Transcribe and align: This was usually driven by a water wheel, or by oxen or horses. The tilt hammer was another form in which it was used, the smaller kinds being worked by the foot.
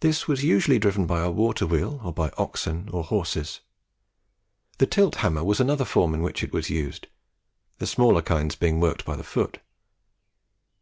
This 0.00 0.26
was 0.26 0.42
usually 0.42 0.78
driven 0.78 1.04
by 1.04 1.20
a 1.20 1.30
water 1.30 1.66
wheel, 1.66 2.00
or 2.02 2.10
by 2.10 2.30
oxen 2.38 2.88
or 2.90 3.04
horses. 3.04 3.60
The 4.78 4.86
tilt 4.86 5.16
hammer 5.16 5.44
was 5.44 5.60
another 5.60 5.84
form 5.84 6.14
in 6.14 6.22
which 6.22 6.42
it 6.42 6.54
was 6.54 6.70
used, 6.70 7.08
the 7.76 7.86
smaller 7.86 8.22
kinds 8.22 8.54
being 8.54 8.80
worked 8.80 9.04
by 9.04 9.14
the 9.14 9.22
foot. 9.22 9.60